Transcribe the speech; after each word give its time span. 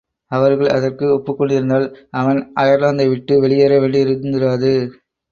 அவர்கள் 0.31 0.67
அதற்கு 0.67 1.05
ஒப்புக்கொண்டிருந்தால், 1.15 1.85
அவன் 2.11 2.39
அயர்லாந்தை 2.59 3.07
விட்டு 3.09 3.39
வெளியேற 3.39 3.79
வேண்டியிருந்திராது. 3.79 4.71